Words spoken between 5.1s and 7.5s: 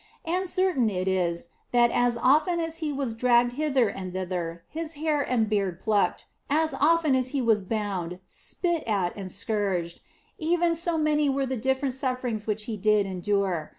and beard plucked, as often as He